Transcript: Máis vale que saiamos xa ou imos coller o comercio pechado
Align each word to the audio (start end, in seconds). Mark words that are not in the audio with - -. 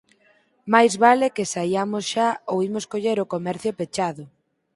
Máis 0.73 0.93
vale 1.03 1.27
que 1.35 1.49
saiamos 1.53 2.03
xa 2.13 2.27
ou 2.51 2.57
imos 2.67 2.85
coller 2.91 3.17
o 3.23 3.29
comercio 3.33 3.71
pechado 3.79 4.23